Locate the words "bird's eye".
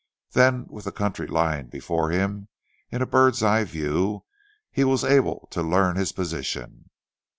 3.05-3.63